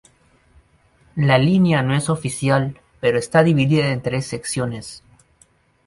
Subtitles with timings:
[1.15, 5.03] La línea no es oficial pero está dividida en tres secciones.